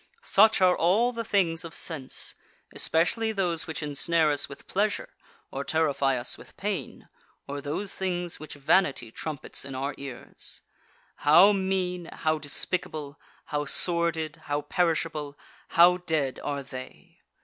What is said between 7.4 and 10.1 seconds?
or those things which vanity trumpets in our